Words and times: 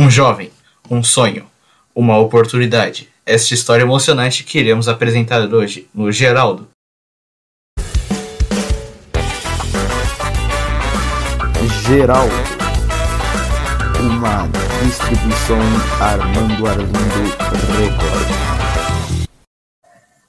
Um 0.00 0.08
jovem, 0.08 0.52
um 0.88 1.02
sonho, 1.02 1.50
uma 1.92 2.16
oportunidade. 2.18 3.12
Esta 3.26 3.52
história 3.52 3.82
emocionante 3.82 4.44
que 4.44 4.56
iremos 4.56 4.86
apresentar 4.86 5.40
hoje 5.52 5.90
no 5.92 6.12
Geraldo. 6.12 6.68
Geraldo. 11.84 12.32
Uma 13.98 14.46
distribuição 14.86 15.58
Armando 16.00 16.64
Arlindo 16.68 16.98
Record. 17.76 19.28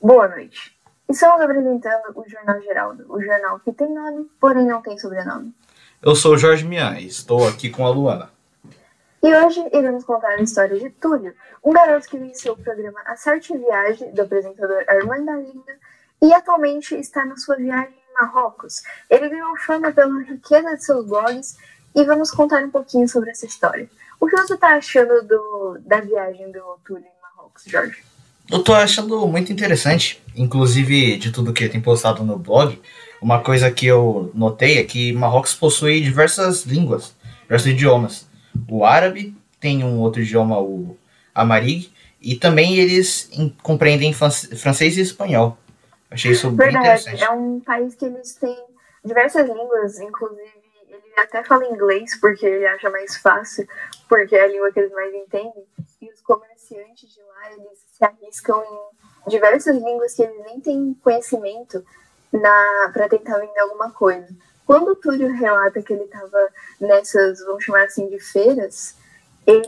Boa 0.02 0.30
noite. 0.30 0.76
Estamos 1.08 1.42
apresentando 1.42 2.06
o 2.16 2.28
Jornal 2.28 2.60
Geraldo, 2.64 3.06
o 3.08 3.22
jornal 3.22 3.60
que 3.60 3.72
tem 3.72 3.94
nome, 3.94 4.26
porém 4.42 4.66
não 4.66 4.82
tem 4.82 4.98
sobrenome. 4.98 5.54
Eu 6.02 6.16
sou 6.16 6.34
o 6.34 6.38
Jorge 6.40 6.66
Mian 6.66 6.98
e 7.00 7.06
estou 7.06 7.48
aqui 7.48 7.70
com 7.70 7.86
a 7.86 7.92
Luana. 7.92 8.39
E 9.22 9.36
hoje 9.36 9.60
iremos 9.74 10.06
contar 10.06 10.30
a 10.30 10.42
história 10.42 10.80
de 10.80 10.90
Túlio, 10.92 11.34
um 11.64 11.74
garoto 11.74 12.08
que 12.08 12.18
venceu 12.18 12.54
o 12.54 12.58
programa 12.58 13.02
A 13.06 13.18
Sorte 13.18 13.56
Viagem 13.58 14.12
do 14.14 14.22
apresentador 14.22 14.82
Armando 14.88 15.30
Arlindo 15.30 15.64
e 16.22 16.34
atualmente 16.34 16.96
está 16.96 17.26
na 17.26 17.36
sua 17.36 17.58
viagem 17.58 17.90
em 17.92 18.14
Marrocos. 18.14 18.82
Ele 19.10 19.28
ganhou 19.28 19.58
fama 19.58 19.92
pela 19.92 20.22
riqueza 20.22 20.74
de 20.74 20.86
seus 20.86 21.06
blogs 21.06 21.58
e 21.94 22.06
vamos 22.06 22.32
contar 22.32 22.64
um 22.64 22.72
pouquinho 22.72 23.10
sobre 23.10 23.32
essa 23.32 23.46
história. 23.46 23.90
O 24.22 24.26
que 24.26 24.38
você 24.38 24.54
está 24.54 24.78
achando 24.78 25.22
do, 25.28 25.78
da 25.82 26.00
viagem 26.00 26.50
do 26.54 26.62
Túlio 26.86 27.04
em 27.04 27.22
Marrocos, 27.22 27.64
Jorge? 27.66 28.02
Eu 28.50 28.64
tô 28.64 28.74
achando 28.74 29.28
muito 29.28 29.52
interessante, 29.52 30.24
inclusive 30.34 31.18
de 31.18 31.32
tudo 31.32 31.54
que 31.54 31.68
tem 31.68 31.82
postado 31.82 32.24
no 32.24 32.38
blog. 32.38 32.82
Uma 33.22 33.44
coisa 33.44 33.70
que 33.70 33.86
eu 33.86 34.32
notei 34.34 34.78
é 34.78 34.84
que 34.86 35.12
Marrocos 35.12 35.54
possui 35.54 36.00
diversas 36.00 36.64
línguas, 36.64 37.14
diversos 37.44 37.68
idiomas. 37.68 38.29
O 38.70 38.86
árabe 38.86 39.36
tem 39.60 39.84
um 39.84 40.00
outro 40.00 40.22
idioma, 40.22 40.60
o 40.60 40.98
Amarig, 41.34 41.92
e 42.22 42.36
também 42.36 42.78
eles 42.78 43.30
em, 43.32 43.50
compreendem 43.62 44.14
francês 44.14 44.98
e 44.98 45.02
espanhol. 45.02 45.58
Achei 46.12 46.32
isso 46.32 46.50
Verdade, 46.52 46.74
bem 46.74 46.82
interessante. 46.82 47.24
É 47.24 47.30
um 47.30 47.60
país 47.60 47.96
que 47.96 48.06
eles 48.06 48.34
têm 48.36 48.58
diversas 49.04 49.48
línguas, 49.48 50.00
inclusive 50.00 50.52
ele 50.90 51.14
até 51.18 51.44
fala 51.44 51.66
inglês 51.66 52.20
porque 52.20 52.46
ele 52.46 52.66
acha 52.66 52.90
mais 52.90 53.18
fácil, 53.18 53.68
porque 54.08 54.36
é 54.36 54.44
a 54.44 54.48
língua 54.48 54.72
que 54.72 54.80
eles 54.80 54.92
mais 54.92 55.14
entendem. 55.14 55.66
E 56.02 56.10
os 56.10 56.22
comerciantes 56.22 57.14
de 57.14 57.22
lá, 57.22 57.52
eles 57.52 57.86
se 57.92 58.04
arriscam 58.04 58.64
em 59.26 59.30
diversas 59.30 59.76
línguas 59.76 60.14
que 60.14 60.24
eles 60.24 60.44
nem 60.46 60.60
têm 60.60 60.98
conhecimento 61.04 61.84
para 62.94 63.10
tentar 63.10 63.38
vender 63.38 63.60
alguma 63.60 63.92
coisa. 63.92 64.28
Quando 64.70 64.92
o 64.92 64.96
Túlio 64.96 65.36
relata 65.36 65.82
que 65.82 65.92
ele 65.92 66.04
estava 66.04 66.48
nessas, 66.80 67.40
vamos 67.40 67.64
chamar 67.64 67.86
assim, 67.86 68.08
de 68.08 68.20
feiras, 68.20 68.96
ele 69.48 69.68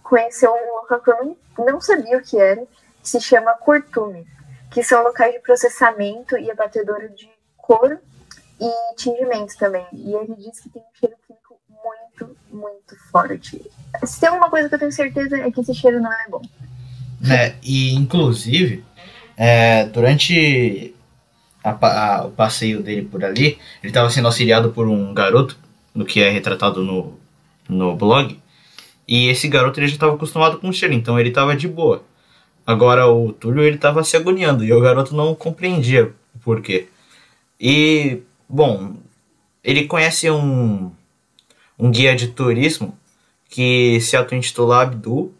conheceu 0.00 0.52
um 0.52 0.76
local 0.76 1.00
que 1.00 1.10
eu 1.10 1.24
não, 1.24 1.66
não 1.72 1.80
sabia 1.80 2.16
o 2.16 2.22
que 2.22 2.38
era, 2.38 2.64
que 3.02 3.08
se 3.08 3.20
chama 3.20 3.54
Cortume, 3.54 4.24
que 4.70 4.80
são 4.84 5.02
locais 5.02 5.32
de 5.32 5.40
processamento 5.40 6.38
e 6.38 6.48
abatedora 6.52 7.08
de 7.08 7.28
couro 7.56 7.98
e 8.60 8.94
tingimento 8.94 9.58
também. 9.58 9.84
E 9.92 10.14
ele 10.14 10.36
diz 10.36 10.60
que 10.60 10.68
tem 10.68 10.82
um 10.82 10.96
cheiro 11.00 11.16
químico 11.26 11.60
muito, 11.68 12.36
muito 12.52 12.96
forte. 13.10 13.68
Se 14.04 14.20
tem 14.20 14.30
uma 14.30 14.48
coisa 14.48 14.68
que 14.68 14.74
eu 14.76 14.78
tenho 14.78 14.92
certeza 14.92 15.36
é 15.36 15.50
que 15.50 15.62
esse 15.62 15.74
cheiro 15.74 16.00
não 16.00 16.12
é 16.12 16.28
bom. 16.28 16.42
É, 17.28 17.56
e 17.60 17.92
inclusive, 17.92 18.84
é, 19.36 19.84
durante 19.86 20.94
a, 21.70 22.16
a, 22.16 22.26
o 22.26 22.30
passeio 22.30 22.82
dele 22.82 23.02
por 23.02 23.24
ali, 23.24 23.58
ele 23.82 23.90
estava 23.90 24.10
sendo 24.10 24.26
auxiliado 24.26 24.70
por 24.70 24.88
um 24.88 25.12
garoto, 25.14 25.56
no 25.94 26.04
que 26.04 26.20
é 26.20 26.30
retratado 26.30 26.82
no, 26.82 27.18
no 27.68 27.96
blog, 27.96 28.38
e 29.06 29.28
esse 29.28 29.48
garoto 29.48 29.80
ele 29.80 29.88
já 29.88 29.94
estava 29.94 30.14
acostumado 30.14 30.58
com 30.58 30.68
o 30.68 30.72
cheiro, 30.72 30.94
então 30.94 31.18
ele 31.18 31.30
estava 31.30 31.56
de 31.56 31.66
boa. 31.66 32.04
Agora 32.66 33.06
o 33.06 33.32
Túlio 33.32 33.62
ele 33.62 33.76
estava 33.76 34.04
se 34.04 34.16
agoniando 34.16 34.62
e 34.64 34.72
o 34.72 34.80
garoto 34.80 35.16
não 35.16 35.34
compreendia 35.34 36.12
o 36.34 36.38
porquê. 36.38 36.88
E, 37.58 38.20
bom, 38.46 38.94
ele 39.64 39.86
conhece 39.86 40.30
um, 40.30 40.92
um 41.78 41.90
guia 41.90 42.14
de 42.14 42.28
turismo 42.28 42.96
que 43.48 43.98
se 44.00 44.16
auto-intitula 44.16 44.82
Abdul 44.82 45.32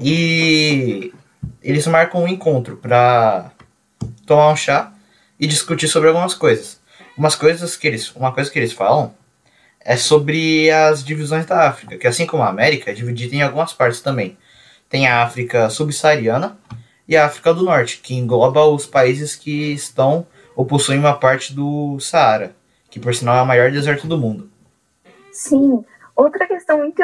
e 0.00 1.12
eles 1.62 1.86
marcam 1.86 2.24
um 2.24 2.28
encontro 2.28 2.76
para 2.76 3.52
tomar 4.26 4.50
um 4.50 4.56
chá 4.56 4.92
e 5.42 5.46
discutir 5.48 5.88
sobre 5.88 6.08
algumas 6.08 6.34
coisas. 6.34 6.80
Umas 7.18 7.34
coisas 7.34 7.74
que 7.74 7.88
eles, 7.88 8.14
uma 8.14 8.32
coisa 8.32 8.48
que 8.48 8.56
eles 8.56 8.72
falam 8.72 9.12
é 9.80 9.96
sobre 9.96 10.70
as 10.70 11.02
divisões 11.02 11.44
da 11.44 11.68
África, 11.68 11.98
que 11.98 12.06
assim 12.06 12.24
como 12.24 12.44
a 12.44 12.48
América 12.48 12.92
é 12.92 12.94
dividida 12.94 13.34
em 13.34 13.42
algumas 13.42 13.72
partes 13.72 14.00
também. 14.00 14.38
Tem 14.88 15.08
a 15.08 15.24
África 15.24 15.68
subsaariana 15.68 16.56
e 17.08 17.16
a 17.16 17.26
África 17.26 17.52
do 17.52 17.64
Norte, 17.64 17.98
que 17.98 18.14
engloba 18.14 18.64
os 18.64 18.86
países 18.86 19.34
que 19.34 19.72
estão 19.72 20.24
ou 20.54 20.64
possuem 20.64 21.00
uma 21.00 21.18
parte 21.18 21.52
do 21.52 21.98
Saara, 21.98 22.54
que 22.88 23.00
por 23.00 23.12
sinal 23.12 23.34
é 23.34 23.42
o 23.42 23.46
maior 23.46 23.72
deserto 23.72 24.06
do 24.06 24.16
mundo. 24.16 24.48
Sim, 25.32 25.84
outra 26.14 26.46
questão 26.46 26.78
muito 26.78 27.02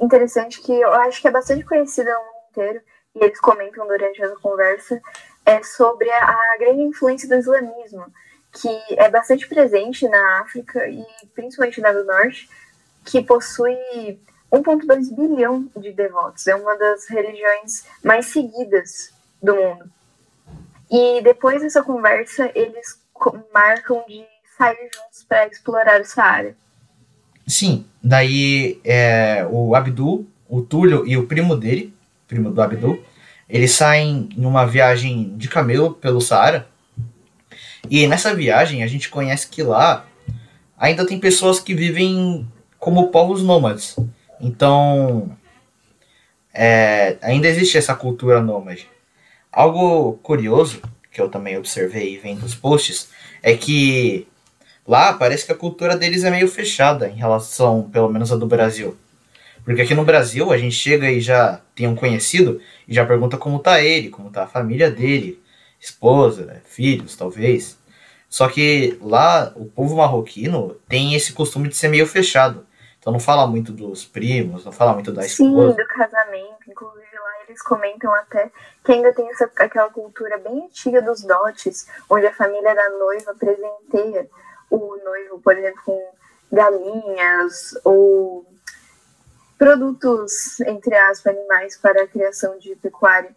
interessante 0.00 0.60
que 0.60 0.72
eu 0.72 0.92
acho 0.92 1.22
que 1.22 1.28
é 1.28 1.30
bastante 1.30 1.64
conhecida 1.64 2.12
no 2.12 2.18
mundo 2.18 2.50
inteiro 2.50 2.80
e 3.14 3.24
eles 3.24 3.40
comentam 3.40 3.86
durante 3.86 4.20
essa 4.20 4.34
conversa 4.40 5.00
é 5.48 5.62
sobre 5.62 6.10
a, 6.10 6.56
grande 6.58 6.82
influência 6.82 7.26
do 7.26 7.36
islamismo, 7.36 8.04
que 8.52 8.68
é 8.90 9.08
bastante 9.08 9.48
presente 9.48 10.06
na 10.06 10.40
África 10.40 10.86
e 10.86 11.02
principalmente 11.34 11.80
na 11.80 11.90
do 11.90 12.04
Norte, 12.04 12.48
que 13.04 13.22
possui 13.22 13.74
1,2 14.52 15.14
bilhão 15.14 15.66
de 15.74 15.92
devotos. 15.92 16.46
É 16.46 16.54
uma 16.54 16.76
das 16.76 17.08
religiões 17.08 17.86
mais 18.04 18.26
seguidas 18.26 19.10
do 19.42 19.54
mundo. 19.56 19.90
E 20.90 21.22
depois 21.22 21.62
dessa 21.62 21.82
conversa, 21.82 22.50
eles 22.54 23.00
marcam 23.52 24.04
de 24.06 24.26
sair 24.56 24.90
juntos 24.94 25.24
para 25.26 25.46
explorar 25.46 26.00
o 26.00 26.04
Saara. 26.04 26.54
Sim, 27.46 27.86
daí 28.02 28.80
é, 28.84 29.46
o 29.50 29.74
Abdul, 29.74 30.26
o 30.46 30.60
Túlio 30.60 31.06
e 31.06 31.16
o 31.16 31.26
primo 31.26 31.56
dele, 31.56 31.94
primo 32.26 32.50
do 32.50 32.60
Abdul, 32.60 33.02
eles 33.48 33.72
saem 33.72 34.28
em 34.36 34.44
uma 34.44 34.66
viagem 34.66 35.36
de 35.36 35.48
camelo 35.48 35.94
pelo 35.94 36.20
Saara. 36.20 36.68
E 37.90 38.06
nessa 38.06 38.34
viagem 38.34 38.82
a 38.82 38.86
gente 38.86 39.08
conhece 39.08 39.48
que 39.48 39.62
lá 39.62 40.04
ainda 40.76 41.06
tem 41.06 41.18
pessoas 41.18 41.58
que 41.58 41.74
vivem 41.74 42.46
como 42.78 43.08
povos 43.08 43.42
nômades. 43.42 43.96
Então, 44.40 45.36
é, 46.52 47.16
ainda 47.22 47.48
existe 47.48 47.78
essa 47.78 47.94
cultura 47.94 48.40
nômade. 48.40 48.88
Algo 49.50 50.14
curioso 50.22 50.82
que 51.10 51.20
eu 51.20 51.28
também 51.28 51.56
observei 51.56 52.18
vendo 52.18 52.44
os 52.44 52.54
posts 52.54 53.08
é 53.42 53.56
que 53.56 54.28
lá 54.86 55.14
parece 55.14 55.46
que 55.46 55.52
a 55.52 55.56
cultura 55.56 55.96
deles 55.96 56.22
é 56.22 56.30
meio 56.30 56.48
fechada 56.48 57.08
em 57.08 57.16
relação, 57.16 57.88
pelo 57.90 58.10
menos, 58.10 58.30
a 58.30 58.36
do 58.36 58.46
Brasil. 58.46 58.96
Porque 59.68 59.82
aqui 59.82 59.92
no 59.92 60.02
Brasil 60.02 60.50
a 60.50 60.56
gente 60.56 60.74
chega 60.74 61.10
e 61.10 61.20
já 61.20 61.60
tem 61.74 61.86
um 61.86 61.94
conhecido 61.94 62.58
e 62.88 62.94
já 62.94 63.04
pergunta 63.04 63.36
como 63.36 63.58
tá 63.58 63.82
ele, 63.82 64.08
como 64.08 64.30
tá 64.30 64.44
a 64.44 64.46
família 64.46 64.90
dele, 64.90 65.44
esposa, 65.78 66.62
filhos, 66.64 67.14
talvez. 67.14 67.78
Só 68.30 68.48
que 68.48 68.98
lá 69.02 69.52
o 69.54 69.66
povo 69.66 69.94
marroquino 69.94 70.74
tem 70.88 71.14
esse 71.14 71.34
costume 71.34 71.68
de 71.68 71.76
ser 71.76 71.88
meio 71.88 72.06
fechado. 72.06 72.66
Então 72.98 73.12
não 73.12 73.20
fala 73.20 73.46
muito 73.46 73.70
dos 73.70 74.06
primos, 74.06 74.64
não 74.64 74.72
fala 74.72 74.94
muito 74.94 75.12
da 75.12 75.26
esposa. 75.26 75.72
Sim, 75.72 75.76
do 75.76 75.86
casamento. 75.86 76.58
Inclusive 76.66 77.16
lá 77.16 77.44
eles 77.46 77.60
comentam 77.60 78.14
até 78.14 78.50
que 78.82 78.92
ainda 78.92 79.12
tem 79.12 79.28
essa, 79.28 79.50
aquela 79.58 79.90
cultura 79.90 80.38
bem 80.38 80.64
antiga 80.64 81.02
dos 81.02 81.22
dotes, 81.22 81.86
onde 82.08 82.26
a 82.26 82.32
família 82.32 82.74
da 82.74 82.88
noiva 82.88 83.34
presenteia 83.38 84.30
o 84.70 84.96
noivo, 85.04 85.38
por 85.42 85.54
exemplo, 85.54 85.82
com 85.84 86.10
galinhas 86.50 87.78
ou 87.84 88.46
produtos, 89.58 90.60
entre 90.60 90.94
aspas, 90.96 91.36
animais 91.36 91.76
para 91.76 92.04
a 92.04 92.06
criação 92.06 92.56
de 92.58 92.76
pecuária. 92.76 93.36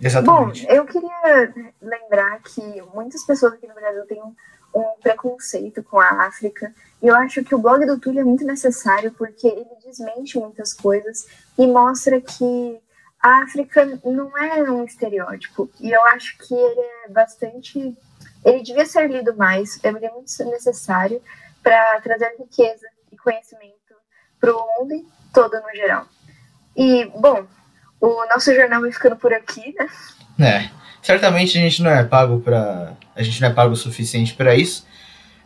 Exatamente. 0.00 0.66
Bom, 0.66 0.72
eu 0.72 0.84
queria 0.86 1.54
lembrar 1.80 2.40
que 2.42 2.82
muitas 2.94 3.22
pessoas 3.24 3.52
aqui 3.52 3.68
no 3.68 3.74
Brasil 3.74 4.04
têm 4.06 4.20
um, 4.22 4.34
um 4.74 5.00
preconceito 5.00 5.82
com 5.82 6.00
a 6.00 6.26
África, 6.26 6.74
e 7.00 7.06
eu 7.06 7.14
acho 7.14 7.44
que 7.44 7.54
o 7.54 7.58
blog 7.58 7.84
do 7.84 7.98
Túlio 7.98 8.20
é 8.20 8.24
muito 8.24 8.44
necessário 8.44 9.12
porque 9.12 9.46
ele 9.46 9.66
desmente 9.84 10.38
muitas 10.38 10.72
coisas 10.72 11.26
e 11.58 11.66
mostra 11.66 12.20
que 12.20 12.80
a 13.20 13.42
África 13.42 13.84
não 14.04 14.36
é 14.36 14.62
um 14.70 14.84
estereótipo. 14.84 15.70
E 15.78 15.92
eu 15.92 16.02
acho 16.06 16.36
que 16.38 16.54
ele 16.54 16.80
é 17.04 17.08
bastante. 17.08 17.96
Ele 18.44 18.62
devia 18.62 18.84
ser 18.84 19.08
lido 19.08 19.36
mais, 19.36 19.78
ele 19.84 20.04
é 20.04 20.10
muito 20.10 20.44
necessário 20.46 21.22
para 21.62 22.00
trazer 22.00 22.34
riqueza 22.36 22.86
e 23.12 23.16
conhecimento 23.16 23.81
para 24.42 24.52
o 24.52 24.66
mundo 24.80 25.06
todo 25.32 25.54
no 25.54 25.76
geral. 25.76 26.04
E, 26.76 27.06
bom, 27.16 27.46
o 28.00 28.26
nosso 28.26 28.52
jornal 28.52 28.80
vai 28.80 28.90
ficando 28.90 29.14
por 29.14 29.32
aqui, 29.32 29.72
né? 29.78 29.88
É, 30.40 30.70
certamente 31.00 31.56
a 31.56 31.60
gente 31.60 31.80
não 31.82 31.90
é 31.90 32.02
pago 32.02 32.40
para 32.40 32.94
a 33.14 33.22
gente 33.22 33.40
não 33.40 33.48
é 33.48 33.52
pago 33.52 33.72
o 33.72 33.76
suficiente 33.76 34.34
para 34.34 34.56
isso. 34.56 34.84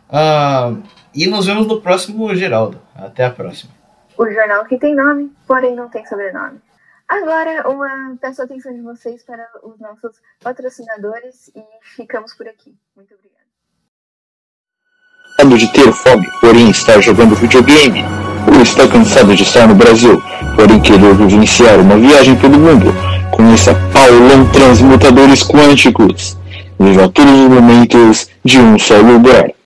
Uh, 0.09 0.81
e 1.13 1.27
nos 1.27 1.45
vemos 1.45 1.67
no 1.67 1.81
próximo 1.81 2.33
Geraldo. 2.33 2.81
Até 2.95 3.25
a 3.25 3.31
próxima. 3.31 3.71
o 4.17 4.25
jornal 4.31 4.65
que 4.65 4.79
tem 4.79 4.95
nome, 4.95 5.31
porém 5.45 5.75
não 5.75 5.89
tem 5.89 6.05
sobrenome. 6.07 6.59
Agora, 7.07 7.69
uma 7.69 8.17
peço 8.19 8.41
a 8.41 8.45
atenção 8.45 8.73
de 8.73 8.81
vocês 8.81 9.23
para 9.23 9.47
os 9.63 9.79
nossos 9.79 10.17
patrocinadores 10.41 11.49
e 11.55 11.63
ficamos 11.95 12.33
por 12.33 12.47
aqui. 12.47 12.75
Muito 12.95 13.13
obrigada. 13.13 13.37
De 15.57 15.71
ter 15.71 15.93
fome, 15.93 16.27
porém 16.41 16.71
estar 16.71 16.99
jogando 16.99 17.35
videogame? 17.35 18.03
Ou 18.53 18.61
está 18.61 18.87
cansado 18.87 19.35
de 19.35 19.43
estar 19.43 19.67
no 19.67 19.75
Brasil, 19.75 20.21
porém 20.55 20.79
querer 20.79 21.13
vivenciar 21.15 21.79
uma 21.79 21.97
viagem 21.97 22.35
pelo 22.35 22.57
mundo? 22.57 22.93
Conheça 23.31 23.75
Paulão 23.93 24.45
Transmutadores 24.51 25.43
Quânticos. 25.43 26.37
Viva 26.79 27.09
todos 27.09 27.33
os 27.33 27.49
momentos 27.49 28.27
de 28.43 28.59
um 28.59 28.77
só 28.79 28.97
lugar. 28.97 29.56